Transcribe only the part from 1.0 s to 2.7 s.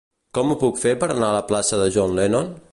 per anar a la plaça de John Lennon?